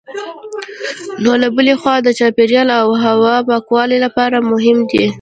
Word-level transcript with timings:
نو 1.23 1.31
له 1.41 1.47
بلې 1.55 1.73
خوا 1.81 1.95
د 2.03 2.09
چاپېریال 2.19 2.69
او 2.81 2.87
هوا 3.05 3.35
پاکوالي 3.49 3.97
لپاره 4.05 4.37
مهم 4.51 4.77
دي. 4.89 5.05